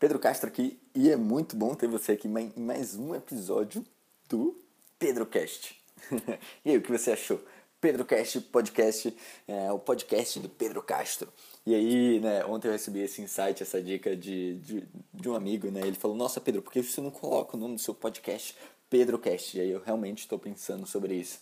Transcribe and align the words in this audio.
Pedro 0.00 0.18
Castro 0.18 0.48
aqui 0.48 0.80
e 0.94 1.10
é 1.10 1.16
muito 1.16 1.54
bom 1.54 1.74
ter 1.74 1.86
você 1.86 2.12
aqui 2.12 2.26
em 2.26 2.62
mais 2.62 2.96
um 2.96 3.14
episódio 3.14 3.84
do 4.30 4.58
PedroCast. 4.98 5.78
e 6.64 6.70
aí, 6.70 6.78
o 6.78 6.80
que 6.80 6.90
você 6.90 7.12
achou? 7.12 7.38
PedroCast 7.82 8.40
Podcast, 8.40 9.14
é, 9.46 9.70
o 9.70 9.78
podcast 9.78 10.40
do 10.40 10.48
Pedro 10.48 10.82
Castro. 10.82 11.30
E 11.66 11.74
aí, 11.74 12.18
né, 12.18 12.42
ontem 12.46 12.68
eu 12.68 12.72
recebi 12.72 13.00
esse 13.00 13.20
insight, 13.20 13.62
essa 13.62 13.82
dica 13.82 14.16
de, 14.16 14.54
de, 14.60 14.88
de 15.12 15.28
um 15.28 15.34
amigo, 15.34 15.70
né? 15.70 15.82
Ele 15.82 15.96
falou, 15.96 16.16
nossa 16.16 16.40
Pedro, 16.40 16.62
por 16.62 16.72
que 16.72 16.82
você 16.82 17.02
não 17.02 17.10
coloca 17.10 17.54
o 17.54 17.60
nome 17.60 17.74
do 17.74 17.80
seu 17.82 17.94
podcast 17.94 18.56
PedroCast? 18.88 19.58
E 19.58 19.60
aí 19.60 19.70
eu 19.70 19.82
realmente 19.84 20.20
estou 20.20 20.38
pensando 20.38 20.86
sobre 20.86 21.14
isso. 21.14 21.40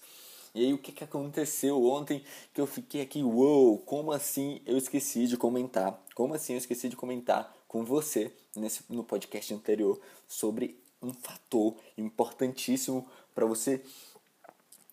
E 0.52 0.64
aí 0.64 0.74
o 0.74 0.78
que, 0.78 0.90
que 0.90 1.04
aconteceu 1.04 1.80
ontem 1.84 2.24
que 2.52 2.60
eu 2.60 2.66
fiquei 2.66 3.02
aqui, 3.02 3.22
uou, 3.22 3.68
wow, 3.68 3.78
como 3.78 4.10
assim 4.10 4.60
eu 4.66 4.76
esqueci 4.76 5.28
de 5.28 5.36
comentar? 5.36 6.02
Como 6.12 6.34
assim 6.34 6.54
eu 6.54 6.58
esqueci 6.58 6.88
de 6.88 6.96
comentar 6.96 7.56
com 7.68 7.84
você 7.84 8.32
nesse, 8.56 8.82
no 8.88 9.04
podcast 9.04 9.54
anterior 9.54 10.00
sobre 10.26 10.82
um 11.00 11.12
fator 11.12 11.76
importantíssimo 11.96 13.06
para 13.34 13.46
você 13.46 13.80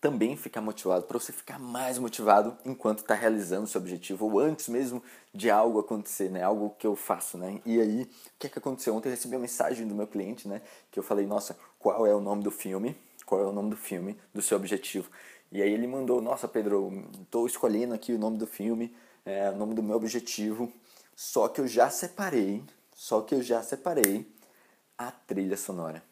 também 0.00 0.36
ficar 0.36 0.60
motivado, 0.60 1.04
para 1.04 1.18
você 1.18 1.32
ficar 1.32 1.58
mais 1.58 1.98
motivado 1.98 2.56
enquanto 2.64 3.00
está 3.00 3.14
realizando 3.14 3.66
seu 3.66 3.80
objetivo 3.80 4.26
ou 4.26 4.38
antes 4.38 4.68
mesmo 4.68 5.02
de 5.34 5.50
algo 5.50 5.80
acontecer, 5.80 6.30
né? 6.30 6.42
Algo 6.42 6.76
que 6.78 6.86
eu 6.86 6.94
faço, 6.94 7.36
né? 7.36 7.60
E 7.64 7.80
aí, 7.80 8.02
o 8.02 8.08
que, 8.38 8.46
é 8.46 8.50
que 8.50 8.58
aconteceu? 8.58 8.94
Ontem 8.94 9.08
eu 9.08 9.14
recebi 9.14 9.34
uma 9.34 9.40
mensagem 9.40 9.88
do 9.88 9.94
meu 9.94 10.06
cliente, 10.06 10.46
né? 10.46 10.62
Que 10.92 10.98
eu 10.98 11.02
falei, 11.02 11.26
nossa, 11.26 11.58
qual 11.78 12.06
é 12.06 12.14
o 12.14 12.20
nome 12.20 12.44
do 12.44 12.50
filme? 12.50 12.96
Qual 13.24 13.40
é 13.40 13.44
o 13.44 13.52
nome 13.52 13.70
do 13.70 13.76
filme 13.76 14.16
do 14.32 14.40
seu 14.40 14.56
objetivo? 14.56 15.10
E 15.50 15.60
aí 15.62 15.72
ele 15.72 15.86
mandou, 15.86 16.20
nossa 16.20 16.46
Pedro, 16.46 17.04
estou 17.22 17.46
escolhendo 17.46 17.94
aqui 17.94 18.12
o 18.12 18.18
nome 18.18 18.36
do 18.36 18.46
filme, 18.46 18.94
é, 19.24 19.50
o 19.50 19.56
nome 19.56 19.74
do 19.74 19.82
meu 19.82 19.96
objetivo, 19.96 20.72
só 21.16 21.48
que 21.48 21.62
eu 21.62 21.66
já 21.66 21.88
separei, 21.88 22.62
só 22.94 23.22
que 23.22 23.34
eu 23.34 23.42
já 23.42 23.62
separei 23.62 24.30
a 24.98 25.10
trilha 25.10 25.56
sonora. 25.56 26.02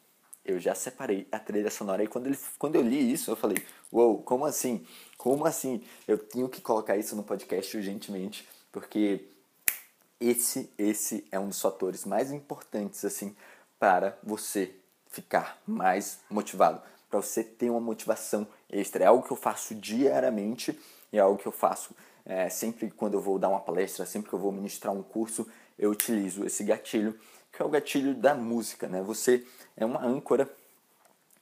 Eu 0.43 0.59
já 0.59 0.73
separei 0.73 1.27
a 1.31 1.37
trilha 1.37 1.69
sonora. 1.69 2.03
E 2.03 2.07
quando, 2.07 2.25
ele, 2.25 2.37
quando 2.57 2.75
eu 2.75 2.81
li 2.81 3.11
isso, 3.11 3.29
eu 3.29 3.35
falei, 3.35 3.57
uou, 3.91 4.13
wow, 4.13 4.23
como 4.23 4.45
assim? 4.45 4.85
Como 5.15 5.45
assim? 5.45 5.83
Eu 6.07 6.17
tenho 6.17 6.49
que 6.49 6.59
colocar 6.59 6.97
isso 6.97 7.15
no 7.15 7.23
podcast 7.23 7.77
urgentemente, 7.77 8.47
porque 8.71 9.27
esse, 10.19 10.71
esse 10.77 11.25
é 11.31 11.39
um 11.39 11.49
dos 11.49 11.61
fatores 11.61 12.03
mais 12.03 12.31
importantes, 12.31 13.05
assim, 13.05 13.35
para 13.77 14.17
você 14.23 14.73
ficar 15.09 15.61
mais 15.67 16.19
motivado 16.29 16.81
para 17.15 17.21
você 17.21 17.43
ter 17.43 17.69
uma 17.69 17.79
motivação 17.79 18.45
extra. 18.69 19.05
É 19.05 19.07
algo 19.07 19.25
que 19.25 19.31
eu 19.31 19.37
faço 19.37 19.73
diariamente 19.73 20.77
e 21.13 21.17
é 21.17 21.21
algo 21.21 21.37
que 21.37 21.47
eu 21.47 21.51
faço 21.51 21.95
é, 22.25 22.49
sempre 22.49 22.91
quando 22.91 23.13
eu 23.13 23.21
vou 23.21 23.39
dar 23.39 23.49
uma 23.49 23.59
palestra, 23.59 24.05
sempre 24.05 24.29
que 24.29 24.35
eu 24.35 24.39
vou 24.39 24.51
ministrar 24.51 24.93
um 24.93 25.01
curso, 25.01 25.47
eu 25.77 25.91
utilizo 25.91 26.43
esse 26.43 26.63
gatilho, 26.63 27.17
que 27.53 27.61
é 27.61 27.65
o 27.65 27.69
gatilho 27.69 28.13
da 28.13 28.35
música. 28.35 28.87
Né? 28.87 29.01
Você 29.01 29.45
é 29.77 29.85
uma 29.85 30.03
âncora, 30.03 30.49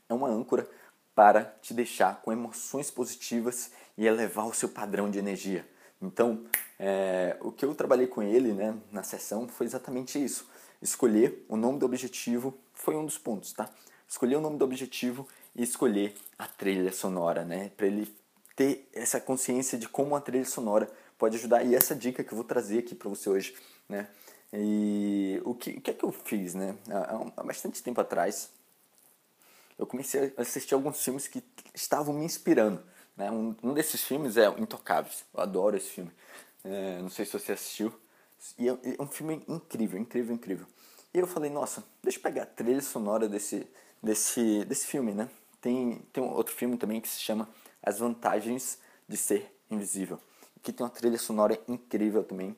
é 0.07 0.13
uma 0.13 0.27
âncora 0.27 0.69
para 1.15 1.45
te 1.61 1.73
deixar 1.73 2.21
com 2.21 2.31
emoções 2.31 2.91
positivas 2.91 3.71
e 3.97 4.05
elevar 4.05 4.45
o 4.45 4.53
seu 4.53 4.69
padrão 4.69 5.09
de 5.09 5.17
energia. 5.17 5.65
Então, 6.01 6.43
é, 6.77 7.37
o 7.39 7.51
que 7.51 7.65
eu 7.65 7.73
trabalhei 7.73 8.07
com 8.07 8.21
ele 8.21 8.51
né, 8.53 8.75
na 8.91 9.01
sessão 9.01 9.47
foi 9.47 9.65
exatamente 9.65 10.23
isso. 10.23 10.47
Escolher 10.81 11.45
o 11.47 11.55
nome 11.55 11.79
do 11.79 11.85
objetivo 11.85 12.53
foi 12.73 12.95
um 12.95 13.05
dos 13.05 13.17
pontos, 13.17 13.53
tá? 13.53 13.69
Escolher 14.13 14.35
o 14.35 14.41
nome 14.41 14.57
do 14.57 14.65
objetivo 14.65 15.27
e 15.55 15.63
escolher 15.63 16.15
a 16.37 16.47
trilha 16.47 16.91
sonora, 16.91 17.43
né? 17.45 17.71
Para 17.77 17.87
ele 17.87 18.13
ter 18.55 18.87
essa 18.93 19.19
consciência 19.19 19.77
de 19.77 19.87
como 19.87 20.15
a 20.15 20.21
trilha 20.21 20.45
sonora 20.45 20.89
pode 21.17 21.37
ajudar. 21.37 21.63
E 21.63 21.75
essa 21.75 21.95
dica 21.95 22.23
que 22.23 22.31
eu 22.31 22.35
vou 22.35 22.45
trazer 22.45 22.79
aqui 22.79 22.95
para 22.95 23.09
você 23.09 23.29
hoje, 23.29 23.55
né? 23.87 24.07
E 24.51 25.41
o 25.43 25.55
que, 25.55 25.71
o 25.71 25.81
que 25.81 25.91
é 25.91 25.93
que 25.93 26.03
eu 26.03 26.11
fiz, 26.11 26.53
né? 26.53 26.75
Há, 26.89 27.41
há 27.41 27.43
bastante 27.43 27.81
tempo 27.81 27.99
atrás, 27.99 28.49
eu 29.77 29.87
comecei 29.87 30.33
a 30.37 30.41
assistir 30.41 30.73
alguns 30.75 31.03
filmes 31.03 31.27
que 31.27 31.43
estavam 31.73 32.13
me 32.13 32.25
inspirando. 32.25 32.83
Né? 33.17 33.31
Um, 33.31 33.55
um 33.63 33.73
desses 33.73 34.03
filmes 34.03 34.37
é 34.37 34.47
Intocáveis. 34.59 35.23
Eu 35.33 35.41
adoro 35.41 35.75
esse 35.75 35.89
filme. 35.89 36.11
É, 36.63 37.01
não 37.01 37.09
sei 37.09 37.25
se 37.25 37.33
você 37.33 37.53
assistiu. 37.53 37.93
E 38.57 38.69
é, 38.69 38.71
é 38.71 39.01
um 39.01 39.07
filme 39.07 39.43
incrível, 39.47 39.99
incrível, 39.99 40.35
incrível. 40.35 40.67
E 41.13 41.19
eu 41.19 41.27
falei, 41.27 41.49
nossa, 41.49 41.83
deixa 42.01 42.17
eu 42.17 42.23
pegar 42.23 42.43
a 42.43 42.45
trilha 42.47 42.81
sonora 42.81 43.27
desse, 43.27 43.67
desse, 44.01 44.65
desse 44.65 44.87
filme, 44.87 45.13
né? 45.13 45.29
Tem, 45.63 46.05
tem 46.11 46.21
um 46.21 46.29
outro 46.33 46.53
filme 46.53 46.75
também 46.75 46.99
que 46.99 47.07
se 47.07 47.21
chama 47.21 47.47
As 47.81 47.99
Vantagens 47.99 48.79
de 49.07 49.15
Ser 49.15 49.49
Invisível, 49.71 50.19
que 50.61 50.73
tem 50.73 50.85
uma 50.85 50.89
trilha 50.89 51.17
sonora 51.17 51.57
incrível 51.69 52.21
também. 52.21 52.53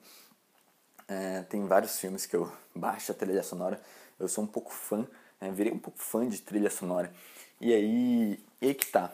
É, 1.07 1.44
tem 1.44 1.67
vários 1.67 1.99
filmes 1.99 2.25
que 2.25 2.35
eu 2.35 2.51
baixo 2.73 3.11
a 3.11 3.15
trilha 3.15 3.44
sonora. 3.44 3.79
Eu 4.17 4.27
sou 4.27 4.44
um 4.44 4.47
pouco 4.47 4.73
fã, 4.73 5.07
é, 5.39 5.51
virei 5.51 5.71
um 5.71 5.77
pouco 5.77 5.99
fã 5.99 6.27
de 6.27 6.41
trilha 6.41 6.71
sonora. 6.71 7.13
E 7.61 7.71
aí, 7.71 8.44
e 8.59 8.69
aí 8.69 8.73
que 8.73 8.88
tá. 8.88 9.13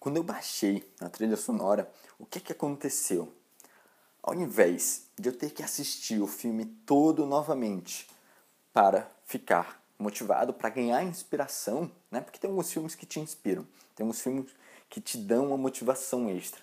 Quando 0.00 0.16
eu 0.16 0.24
baixei 0.24 0.84
a 1.00 1.08
trilha 1.08 1.36
sonora, 1.36 1.88
o 2.18 2.26
que 2.26 2.40
que 2.40 2.50
aconteceu? 2.50 3.32
Ao 4.20 4.34
invés 4.34 5.06
de 5.16 5.28
eu 5.28 5.32
ter 5.32 5.50
que 5.50 5.62
assistir 5.62 6.20
o 6.20 6.26
filme 6.26 6.64
todo 6.84 7.24
novamente 7.24 8.08
para 8.72 9.08
ficar 9.26 9.83
motivado 9.98 10.52
para 10.52 10.68
ganhar 10.68 11.02
inspiração, 11.02 11.90
né? 12.10 12.20
Porque 12.20 12.38
tem 12.38 12.50
alguns 12.50 12.72
filmes 12.72 12.94
que 12.94 13.06
te 13.06 13.20
inspiram, 13.20 13.66
tem 13.94 14.04
alguns 14.04 14.20
filmes 14.20 14.50
que 14.88 15.00
te 15.00 15.18
dão 15.18 15.48
uma 15.48 15.56
motivação 15.56 16.28
extra. 16.28 16.60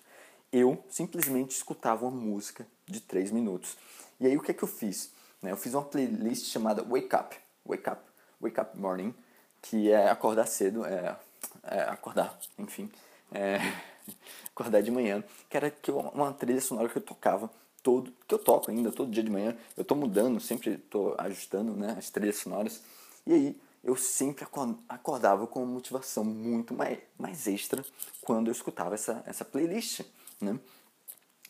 Eu 0.51 0.83
simplesmente 0.89 1.51
escutava 1.51 2.05
uma 2.05 2.11
música 2.11 2.67
de 2.85 2.99
3 2.99 3.31
minutos. 3.31 3.77
E 4.19 4.27
aí 4.27 4.37
o 4.37 4.41
que 4.41 4.51
é 4.51 4.53
que 4.53 4.63
eu 4.63 4.67
fiz? 4.67 5.11
Né? 5.41 5.51
Eu 5.51 5.57
fiz 5.57 5.73
uma 5.73 5.83
playlist 5.83 6.45
chamada 6.45 6.83
Wake 6.83 7.15
Up, 7.15 7.35
Wake 7.65 7.89
Up, 7.89 8.01
Wake 8.39 8.59
Up 8.59 8.77
Morning, 8.77 9.13
que 9.61 9.91
é 9.91 10.09
acordar 10.09 10.47
cedo, 10.47 10.85
é, 10.85 11.15
é 11.63 11.81
acordar, 11.83 12.37
enfim, 12.57 12.91
é, 13.31 13.59
acordar 14.53 14.81
de 14.81 14.91
manhã, 14.91 15.23
que 15.49 15.57
era 15.57 15.71
que 15.71 15.91
uma 15.91 16.33
trilha 16.33 16.61
sonora 16.61 16.89
que 16.89 16.97
eu 16.97 17.01
tocava 17.01 17.49
todo, 17.81 18.13
que 18.27 18.33
eu 18.33 18.39
toco 18.39 18.69
ainda 18.69 18.91
todo 18.91 19.11
dia 19.11 19.23
de 19.23 19.29
manhã. 19.29 19.55
Eu 19.75 19.81
estou 19.81 19.97
mudando, 19.97 20.39
sempre 20.39 20.71
estou 20.71 21.15
ajustando, 21.17 21.75
né, 21.75 21.95
as 21.97 22.09
trilhas 22.09 22.37
sonoras. 22.37 22.81
E 23.25 23.33
aí 23.33 23.61
eu 23.83 23.95
sempre 23.95 24.45
acordava 24.87 25.47
com 25.47 25.63
uma 25.63 25.73
motivação 25.73 26.23
muito 26.23 26.73
mais, 26.73 26.99
mais 27.17 27.47
extra 27.47 27.83
quando 28.21 28.47
eu 28.47 28.51
escutava 28.51 28.93
essa, 28.95 29.23
essa 29.25 29.43
playlist, 29.43 30.01
né? 30.39 30.59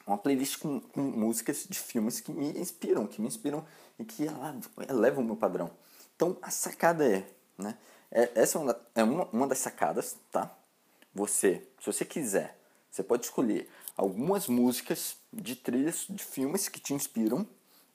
Uma 0.08 0.18
playlist 0.18 0.60
com, 0.60 0.80
com 0.80 1.02
músicas 1.02 1.68
de 1.70 1.78
filmes 1.78 2.20
que 2.20 2.32
me 2.32 2.58
inspiram, 2.60 3.06
que 3.06 3.22
me 3.22 3.28
inspiram 3.28 3.66
e 4.00 4.06
que 4.06 4.26
elevam 4.90 5.24
o 5.24 5.26
meu 5.26 5.36
padrão. 5.36 5.70
Então 6.16 6.38
a 6.42 6.50
sacada 6.50 7.06
é, 7.06 7.28
né? 7.58 7.78
É, 8.10 8.30
essa 8.36 8.58
é, 8.58 8.62
uma, 8.62 8.82
é 8.96 9.04
uma, 9.04 9.26
uma 9.32 9.48
das 9.48 9.60
sacadas, 9.60 10.18
tá? 10.32 10.54
Você, 11.14 11.68
se 11.80 11.86
você 11.86 12.06
quiser, 12.06 12.58
você 12.90 13.04
pode 13.04 13.26
escolher 13.26 13.70
algumas 13.96 14.48
músicas 14.48 15.18
de 15.32 15.56
trilhas 15.56 16.06
de 16.10 16.24
filmes 16.24 16.68
que 16.68 16.80
te 16.80 16.94
inspiram 16.94 17.48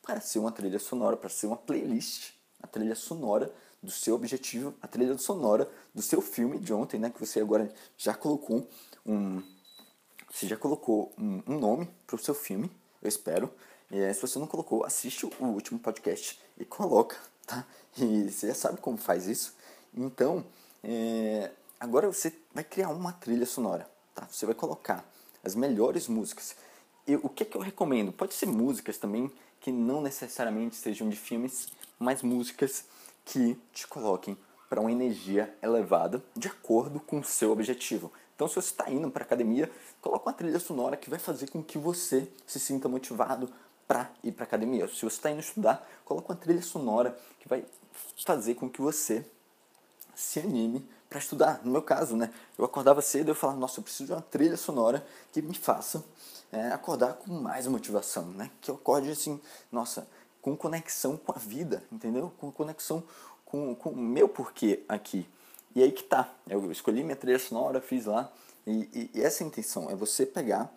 para 0.03 0.21
ser 0.21 0.39
uma 0.39 0.53
trilha 0.53 0.79
sonora, 0.79 1.17
para 1.17 1.29
ser 1.29 1.47
uma 1.47 1.57
playlist, 1.57 2.33
a 2.63 2.67
trilha 2.67 2.95
sonora 2.95 3.53
do 3.87 3.93
seu 3.93 4.17
objetivo, 4.17 4.75
a 4.83 4.89
trilha 4.89 5.17
sonora 5.17 5.71
do 5.95 6.03
seu 6.03 6.21
filme 6.21 6.59
de 6.59 6.73
ontem, 6.75 6.99
né? 6.99 7.09
Que 7.09 7.21
você 7.21 7.41
agora 7.41 7.73
já 7.97 8.13
colocou 8.13 8.69
um. 9.07 9.43
Você 10.31 10.47
já 10.47 10.57
colocou 10.57 11.15
um, 11.17 11.43
um 11.47 11.59
nome 11.59 11.89
para 12.07 12.17
o 12.17 12.19
seu 12.19 12.35
filme, 12.35 12.71
eu 13.01 13.09
espero. 13.09 13.51
E 13.91 14.13
se 14.13 14.21
você 14.21 14.39
não 14.39 14.47
colocou, 14.47 14.85
assiste 14.85 15.25
o 15.25 15.45
último 15.45 15.79
podcast 15.79 16.39
e 16.59 16.65
coloca, 16.65 17.17
tá? 17.47 17.65
E 17.97 18.31
você 18.31 18.49
já 18.49 18.55
sabe 18.55 18.81
como 18.81 18.99
faz 18.99 19.27
isso. 19.27 19.55
Então, 19.95 20.45
é, 20.83 21.51
agora 21.79 22.13
você 22.13 22.35
vai 22.53 22.65
criar 22.65 22.91
uma 22.91 23.13
trilha 23.13 23.47
sonora, 23.47 23.89
tá? 24.15 24.27
Você 24.31 24.45
vai 24.45 24.55
colocar 24.55 25.09
as 25.43 25.55
melhores 25.55 26.09
músicas. 26.09 26.57
E 27.07 27.15
o 27.15 27.29
que, 27.29 27.45
é 27.45 27.47
que 27.47 27.57
eu 27.57 27.61
recomendo? 27.61 28.13
Pode 28.13 28.35
ser 28.35 28.47
músicas 28.47 28.99
também 28.99 29.31
que 29.61 29.71
não 29.71 30.03
necessariamente 30.03 30.75
sejam 30.75 31.09
de 31.09 31.17
filmes, 31.17 31.69
mas 31.99 32.23
músicas 32.23 32.85
que 33.27 33.61
te 33.73 33.87
coloquem 33.87 34.39
para 34.71 34.81
uma 34.81 34.91
energia 34.91 35.55
elevada 35.63 36.23
de 36.35 36.49
acordo 36.49 36.99
com 36.99 37.19
o 37.19 37.25
seu 37.25 37.53
objetivo. 37.53 38.11
Então, 38.35 38.49
se 38.49 38.55
você 38.55 38.71
está 38.71 38.91
indo 38.91 39.11
para 39.11 39.25
academia, 39.25 39.71
coloque 40.01 40.27
uma 40.27 40.33
trilha 40.33 40.59
sonora 40.59 40.97
que 40.97 41.11
vai 41.11 41.19
fazer 41.19 41.51
com 41.51 41.63
que 41.63 41.77
você 41.77 42.31
se 42.47 42.61
sinta 42.61 42.89
motivado 42.89 43.51
para 43.87 44.11
ir 44.23 44.33
para 44.33 44.45
academia. 44.45 44.87
Se 44.89 45.01
você 45.01 45.07
está 45.07 45.31
indo 45.31 45.41
estudar, 45.41 45.87
coloque 46.05 46.31
uma 46.31 46.37
trilha 46.37 46.63
sonora 46.63 47.17
que 47.41 47.49
vai 47.49 47.65
fazer 48.25 48.55
com 48.55 48.69
que 48.69 48.81
você 48.81 49.25
se 50.15 50.41
anime 50.41 50.87
para 51.09 51.19
estudar. 51.19 51.61
No 51.65 51.73
meu 51.73 51.83
caso, 51.83 52.17
né, 52.17 52.33
eu 52.59 52.65
acordava 52.65 53.01
cedo 53.01 53.29
e 53.29 53.31
eu 53.31 53.35
falava, 53.35 53.59
nossa, 53.59 53.81
eu 53.81 53.85
preciso 53.85 54.07
de 54.07 54.13
uma 54.13 54.23
trilha 54.23 54.57
sonora 54.57 55.07
que 55.33 55.41
me 55.41 55.55
faça 55.55 56.05
é, 56.53 56.69
acordar 56.69 57.15
com 57.15 57.33
mais 57.33 57.67
motivação, 57.67 58.27
né? 58.29 58.51
Que 58.61 58.71
eu 58.71 58.77
acorde 58.77 59.11
assim, 59.11 59.41
nossa, 59.71 60.07
com 60.47 60.57
conexão 60.57 61.17
com 61.17 61.33
a 61.33 61.39
vida, 61.41 61.83
entendeu? 61.91 62.33
Com 62.39 62.53
conexão 62.53 63.03
com, 63.45 63.75
com 63.75 63.91
o 63.91 63.97
meu 63.97 64.29
porquê 64.29 64.85
aqui. 64.89 65.29
E 65.75 65.83
aí 65.83 65.91
que 65.91 66.05
tá. 66.05 66.33
Eu 66.49 66.71
escolhi 66.71 67.03
minha 67.03 67.17
trilha 67.17 67.39
sonora, 67.41 67.81
fiz 67.81 68.05
lá. 68.05 68.33
E, 68.65 68.89
e, 68.95 69.11
e 69.13 69.23
essa 69.25 69.43
é 69.43 69.47
intenção, 69.49 69.91
é 69.91 69.97
você 69.97 70.25
pegar 70.25 70.73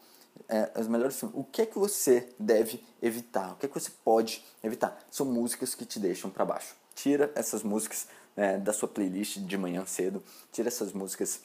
é, 0.48 0.71
as 0.74 0.88
melhores 0.88 1.19
filmes. 1.19 1.38
O 1.38 1.44
que 1.44 1.62
é 1.62 1.68
que 1.68 1.77
você 1.77 2.30
deve 2.39 2.83
evitar? 3.00 3.51
O 3.51 3.57
que 3.57 3.68
é 3.68 3.69
que 3.69 3.80
você 3.80 3.92
pode 4.04 4.44
evitar? 4.63 5.00
São 5.12 5.27
músicas 5.27 5.75
que 5.75 5.86
te 5.86 6.00
deixam 6.00 6.31
para 6.31 6.44
baixo. 6.44 6.74
Tira 6.95 7.31
essas 7.36 7.62
músicas 7.62 8.07
é, 8.36 8.57
da 8.57 8.74
sua 8.74 8.89
playlist 8.89 9.38
de 9.38 9.56
manhã 9.56 9.86
cedo. 9.86 10.24
Tira 10.51 10.69
essas 10.69 10.94
músicas 10.94 11.42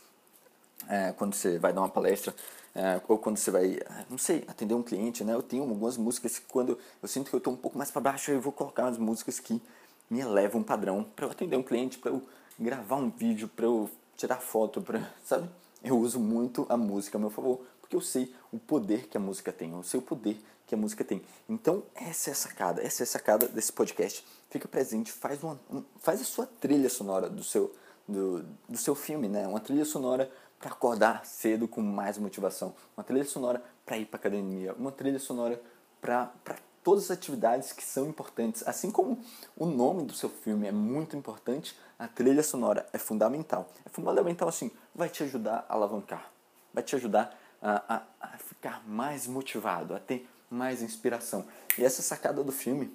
é, 0.88 1.12
quando 1.12 1.34
você 1.34 1.58
vai 1.58 1.72
dar 1.72 1.80
uma 1.80 1.88
palestra. 1.88 2.34
É, 2.74 3.00
ou 3.06 3.16
quando 3.16 3.36
você 3.36 3.52
vai, 3.52 3.78
não 4.10 4.18
sei, 4.18 4.44
atender 4.48 4.74
um 4.74 4.82
cliente, 4.82 5.22
né? 5.22 5.32
Eu 5.32 5.42
tenho 5.42 5.62
algumas 5.62 5.96
músicas 5.96 6.40
que 6.40 6.46
quando 6.46 6.76
eu 7.00 7.08
sinto 7.08 7.30
que 7.30 7.34
eu 7.34 7.38
estou 7.38 7.52
um 7.52 7.56
pouco 7.56 7.78
mais 7.78 7.90
para 7.90 8.00
baixo, 8.02 8.32
eu 8.32 8.40
vou 8.40 8.52
colocar 8.52 8.82
umas 8.82 8.98
músicas 8.98 9.38
que 9.38 9.62
me 10.10 10.20
elevam 10.20 10.60
um 10.60 10.64
padrão 10.64 11.04
para 11.04 11.26
eu 11.26 11.30
atender 11.30 11.56
um 11.56 11.62
cliente, 11.62 11.98
para 11.98 12.10
eu 12.10 12.20
gravar 12.58 12.96
um 12.96 13.10
vídeo, 13.10 13.48
para 13.48 13.66
eu 13.66 13.88
tirar 14.16 14.40
foto, 14.40 14.82
para, 14.82 15.08
sabe? 15.24 15.48
Eu 15.82 15.98
uso 15.98 16.18
muito 16.18 16.66
a 16.68 16.76
música 16.76 17.16
a 17.16 17.20
meu 17.20 17.30
favor, 17.30 17.60
porque 17.80 17.94
eu 17.94 18.00
sei 18.00 18.34
o 18.52 18.58
poder 18.58 19.06
que 19.06 19.16
a 19.16 19.20
música 19.20 19.52
tem, 19.52 19.70
eu 19.70 19.82
sei 19.82 20.00
o 20.00 20.02
poder 20.02 20.36
que 20.66 20.74
a 20.74 20.78
música 20.78 21.04
tem. 21.04 21.22
Então, 21.48 21.82
essa 21.94 22.30
é 22.30 22.32
a 22.32 22.36
sacada, 22.36 22.82
essa 22.82 23.02
é 23.02 23.04
a 23.04 23.06
sacada 23.06 23.46
desse 23.46 23.72
podcast. 23.72 24.24
Fica 24.50 24.66
presente, 24.66 25.12
faz, 25.12 25.42
uma, 25.42 25.60
um, 25.70 25.82
faz 26.00 26.20
a 26.20 26.24
sua 26.24 26.46
trilha 26.46 26.88
sonora 26.88 27.28
do 27.28 27.44
seu, 27.44 27.74
do, 28.08 28.42
do 28.68 28.78
seu 28.78 28.94
filme, 28.94 29.28
né? 29.28 29.46
Uma 29.46 29.60
trilha 29.60 29.84
sonora 29.84 30.30
para 30.64 30.72
acordar 30.72 31.26
cedo 31.26 31.68
com 31.68 31.82
mais 31.82 32.16
motivação, 32.16 32.74
uma 32.96 33.04
trilha 33.04 33.26
sonora 33.26 33.62
para 33.84 33.98
ir 33.98 34.06
para 34.06 34.16
academia, 34.16 34.72
uma 34.78 34.90
trilha 34.90 35.18
sonora 35.18 35.60
para 36.00 36.32
todas 36.82 37.04
as 37.04 37.10
atividades 37.10 37.70
que 37.70 37.84
são 37.84 38.08
importantes. 38.08 38.66
Assim 38.66 38.90
como 38.90 39.22
o 39.58 39.66
nome 39.66 40.04
do 40.04 40.14
seu 40.14 40.30
filme 40.30 40.66
é 40.66 40.72
muito 40.72 41.14
importante, 41.18 41.76
a 41.98 42.08
trilha 42.08 42.42
sonora 42.42 42.88
é 42.94 42.98
fundamental. 42.98 43.68
É 43.84 43.90
fundamental 43.90 44.48
assim, 44.48 44.70
vai 44.94 45.10
te 45.10 45.22
ajudar 45.22 45.66
a 45.68 45.74
alavancar, 45.74 46.30
vai 46.72 46.82
te 46.82 46.96
ajudar 46.96 47.38
a, 47.60 47.96
a, 47.96 48.02
a 48.18 48.38
ficar 48.38 48.82
mais 48.88 49.26
motivado, 49.26 49.94
a 49.94 50.00
ter 50.00 50.26
mais 50.48 50.80
inspiração. 50.80 51.44
E 51.76 51.84
essa 51.84 52.00
sacada 52.00 52.42
do 52.42 52.52
filme 52.52 52.90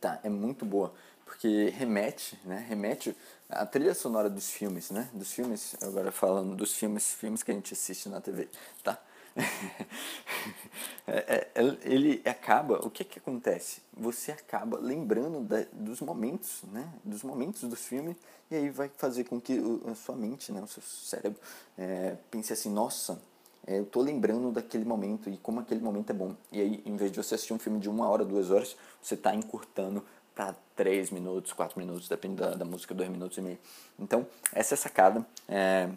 tá, 0.00 0.18
é 0.24 0.28
muito 0.28 0.64
boa, 0.64 0.92
porque 1.34 1.68
remete, 1.70 2.38
né, 2.44 2.64
remete 2.68 3.14
a 3.48 3.66
trilha 3.66 3.92
sonora 3.92 4.30
dos 4.30 4.50
filmes, 4.50 4.90
né, 4.90 5.10
dos 5.12 5.32
filmes, 5.32 5.74
agora 5.82 6.12
falando 6.12 6.54
dos 6.54 6.74
filmes, 6.76 7.12
filmes 7.12 7.42
que 7.42 7.50
a 7.50 7.54
gente 7.54 7.74
assiste 7.74 8.08
na 8.08 8.20
TV, 8.20 8.48
tá? 8.82 8.98
É, 11.06 11.48
é, 11.54 11.76
ele 11.82 12.22
acaba, 12.24 12.78
o 12.78 12.88
que 12.88 13.04
que 13.04 13.18
acontece? 13.18 13.82
Você 13.92 14.32
acaba 14.32 14.78
lembrando 14.78 15.40
da, 15.40 15.66
dos 15.70 16.00
momentos, 16.00 16.62
né? 16.72 16.90
Dos 17.04 17.22
momentos 17.22 17.60
do 17.64 17.76
filme 17.76 18.16
e 18.50 18.56
aí 18.56 18.70
vai 18.70 18.90
fazer 18.96 19.24
com 19.24 19.38
que 19.38 19.60
a 19.86 19.94
sua 19.94 20.16
mente, 20.16 20.50
né? 20.50 20.62
O 20.62 20.66
seu 20.66 20.82
cérebro 20.82 21.38
é, 21.76 22.16
pense 22.30 22.54
assim, 22.54 22.70
nossa, 22.70 23.20
é, 23.66 23.78
eu 23.78 23.84
tô 23.84 24.00
lembrando 24.00 24.50
daquele 24.50 24.86
momento 24.86 25.28
e 25.28 25.36
como 25.36 25.60
aquele 25.60 25.82
momento 25.82 26.08
é 26.08 26.14
bom. 26.14 26.34
E 26.50 26.62
aí, 26.62 26.82
em 26.86 26.96
vez 26.96 27.12
de 27.12 27.18
você 27.18 27.34
assistir 27.34 27.52
um 27.52 27.58
filme 27.58 27.78
de 27.78 27.90
uma 27.90 28.08
hora, 28.08 28.24
duas 28.24 28.50
horas, 28.50 28.74
você 29.02 29.14
está 29.14 29.34
encurtando 29.34 30.02
para 30.34 30.54
três 30.74 31.10
minutos, 31.10 31.52
quatro 31.52 31.78
minutos, 31.78 32.08
depende 32.08 32.36
da, 32.36 32.54
da, 32.54 32.64
música, 32.64 32.94
dois 32.94 33.08
minutos 33.08 33.38
e 33.38 33.40
meio. 33.40 33.58
Então, 33.98 34.26
essa 34.52 34.74
é 34.74 34.76
a 34.76 34.78
sacada. 34.78 35.24
É, 35.48 35.88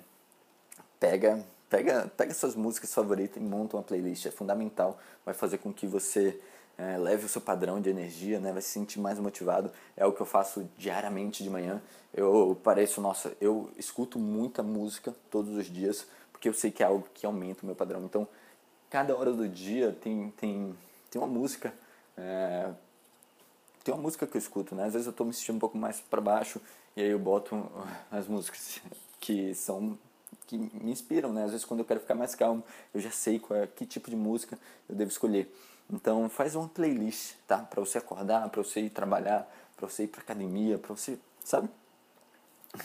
pega 0.99 1.43
Pega, 1.69 2.09
pega 2.15 2.33
suas 2.33 2.55
músicas 2.55 2.93
favoritas 2.93 3.37
e 3.37 3.45
monta 3.45 3.75
uma 3.75 3.83
playlist. 3.83 4.25
É 4.25 4.31
fundamental. 4.31 4.97
Vai 5.25 5.33
fazer 5.33 5.57
com 5.57 5.73
que 5.73 5.85
você 5.85 6.39
é, 6.77 6.97
leve 6.97 7.25
o 7.25 7.29
seu 7.29 7.41
padrão 7.41 7.81
de 7.81 7.89
energia, 7.89 8.39
né? 8.39 8.53
vai 8.53 8.61
se 8.61 8.69
sentir 8.69 8.99
mais 8.99 9.19
motivado. 9.19 9.69
É 9.95 10.05
o 10.05 10.13
que 10.13 10.21
eu 10.21 10.25
faço 10.25 10.69
diariamente 10.77 11.43
de 11.43 11.49
manhã. 11.49 11.81
Eu 12.13 12.57
pareço, 12.63 13.01
nossa, 13.01 13.35
eu 13.41 13.69
escuto 13.77 14.17
muita 14.17 14.63
música 14.63 15.13
todos 15.29 15.55
os 15.57 15.65
dias, 15.65 16.07
porque 16.31 16.47
eu 16.47 16.53
sei 16.53 16.71
que 16.71 16.81
é 16.81 16.85
algo 16.85 17.05
que 17.13 17.25
aumenta 17.25 17.63
o 17.63 17.65
meu 17.65 17.75
padrão. 17.75 18.03
Então, 18.05 18.25
cada 18.89 19.15
hora 19.15 19.33
do 19.33 19.47
dia 19.47 19.95
tem, 20.01 20.31
tem, 20.37 20.73
tem 21.11 21.21
uma 21.21 21.27
música. 21.27 21.73
É, 22.17 22.69
tem 23.87 23.93
uma 23.93 24.03
música 24.03 24.27
que 24.27 24.35
eu 24.35 24.39
escuto, 24.39 24.75
né? 24.75 24.83
Às 24.83 24.93
vezes 24.93 25.07
eu 25.07 25.11
estou 25.11 25.25
me 25.25 25.33
sentindo 25.33 25.55
um 25.55 25.59
pouco 25.59 25.77
mais 25.77 26.01
para 26.01 26.19
baixo 26.19 26.59
e 26.93 27.01
aí 27.01 27.09
eu 27.09 27.17
boto 27.17 27.71
as 28.11 28.27
músicas 28.27 28.81
que 29.17 29.55
são 29.55 29.97
que 30.45 30.57
me 30.57 30.91
inspiram, 30.91 31.31
né? 31.31 31.45
Às 31.45 31.51
vezes 31.51 31.65
quando 31.65 31.79
eu 31.79 31.85
quero 31.85 32.01
ficar 32.01 32.13
mais 32.13 32.35
calmo, 32.35 32.63
eu 32.93 32.99
já 32.99 33.11
sei 33.11 33.39
qual 33.39 33.57
é, 33.57 33.65
que 33.65 33.85
tipo 33.85 34.09
de 34.09 34.15
música 34.15 34.59
eu 34.89 34.95
devo 34.95 35.09
escolher. 35.09 35.53
Então 35.89 36.27
faz 36.27 36.53
uma 36.53 36.67
playlist, 36.67 37.35
tá? 37.47 37.59
Para 37.59 37.79
você 37.79 37.97
acordar, 37.97 38.49
para 38.49 38.61
você 38.61 38.81
ir 38.81 38.89
trabalhar, 38.89 39.49
para 39.77 39.87
você 39.87 40.03
ir 40.03 40.07
para 40.07 40.19
academia, 40.19 40.77
para 40.77 40.93
você, 40.93 41.17
sabe? 41.41 41.69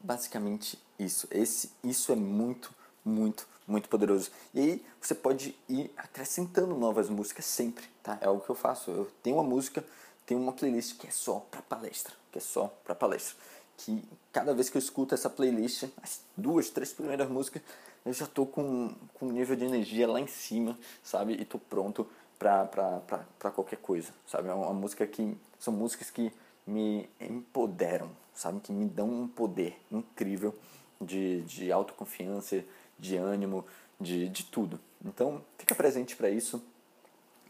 Basicamente 0.00 0.78
isso. 0.98 1.26
Esse 1.30 1.70
isso 1.82 2.12
é 2.12 2.16
muito, 2.16 2.74
muito, 3.02 3.48
muito 3.66 3.88
poderoso. 3.88 4.30
E 4.52 4.60
aí 4.60 4.86
você 5.00 5.14
pode 5.14 5.56
ir 5.66 5.90
acrescentando 5.96 6.74
novas 6.74 7.08
músicas 7.08 7.46
sempre, 7.46 7.86
tá? 8.02 8.18
É 8.20 8.26
algo 8.26 8.42
que 8.42 8.50
eu 8.50 8.54
faço. 8.54 8.90
Eu 8.90 9.10
tenho 9.22 9.36
uma 9.36 9.44
música, 9.44 9.82
tenho 10.26 10.40
uma 10.40 10.52
playlist 10.52 10.98
que 10.98 11.06
é 11.06 11.10
só 11.10 11.40
para 11.50 11.62
palestra, 11.62 12.12
que 12.30 12.38
é 12.38 12.40
só 12.40 12.66
para 12.84 12.94
palestra 12.94 13.36
que 13.76 14.02
cada 14.32 14.54
vez 14.54 14.68
que 14.68 14.76
eu 14.76 14.80
escuto 14.80 15.14
essa 15.14 15.28
playlist, 15.28 15.84
as 16.02 16.20
duas, 16.36 16.70
três 16.70 16.92
primeiras 16.92 17.28
músicas, 17.28 17.62
eu 18.04 18.12
já 18.12 18.26
tô 18.26 18.46
com, 18.46 18.94
com 19.14 19.26
um 19.26 19.32
nível 19.32 19.56
de 19.56 19.64
energia 19.64 20.08
lá 20.08 20.20
em 20.20 20.26
cima, 20.26 20.78
sabe? 21.02 21.34
E 21.34 21.44
tô 21.44 21.58
pronto 21.58 22.08
pra 22.38 23.50
qualquer 23.54 23.78
coisa, 23.78 24.12
sabe? 24.26 24.48
É 24.48 24.54
uma 24.54 24.72
música 24.72 25.06
que... 25.06 25.36
São 25.58 25.72
músicas 25.72 26.10
que 26.10 26.32
me 26.66 27.08
empoderam, 27.20 28.10
sabe? 28.34 28.60
Que 28.60 28.72
me 28.72 28.86
dão 28.86 29.08
um 29.08 29.28
poder 29.28 29.78
incrível 29.90 30.54
de, 31.00 31.42
de 31.42 31.72
autoconfiança, 31.72 32.62
de 32.98 33.16
ânimo, 33.16 33.64
de, 34.00 34.28
de 34.28 34.44
tudo. 34.44 34.78
Então, 35.04 35.42
fica 35.58 35.74
presente 35.74 36.14
para 36.14 36.30
isso. 36.30 36.62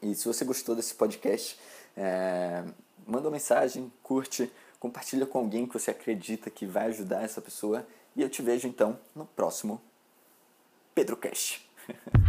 E 0.01 0.15
se 0.15 0.27
você 0.27 0.45
gostou 0.45 0.75
desse 0.75 0.95
podcast, 0.95 1.59
é, 1.97 2.65
manda 3.07 3.27
uma 3.27 3.33
mensagem, 3.33 3.91
curte, 4.03 4.53
compartilha 4.79 5.27
com 5.27 5.39
alguém 5.39 5.67
que 5.67 5.73
você 5.73 5.91
acredita 5.91 6.51
que 6.51 6.67
vai 6.67 6.87
ajudar 6.87 7.23
essa 7.23 7.41
pessoa 7.41 7.87
e 8.15 8.23
eu 8.23 8.29
te 8.29 8.43
vejo 8.43 8.69
então 8.69 8.99
no 9.15 9.25
próximo 9.25 9.81
PedroCast. 10.95 11.69